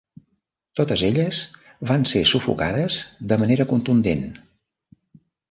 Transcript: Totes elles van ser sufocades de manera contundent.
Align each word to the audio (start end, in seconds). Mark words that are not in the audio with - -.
Totes 0.79 1.03
elles 1.07 1.41
van 1.89 2.07
ser 2.13 2.23
sufocades 2.31 2.99
de 3.33 3.39
manera 3.43 3.69
contundent. 3.75 4.27